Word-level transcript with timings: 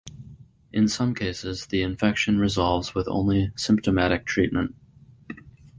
In 0.73 0.87
some 0.87 1.13
cases, 1.13 1.67
the 1.67 1.83
infection 1.83 2.39
resolves 2.39 2.95
with 2.95 3.07
only 3.07 3.51
symptomatic 3.55 4.25
treatment. 4.25 4.73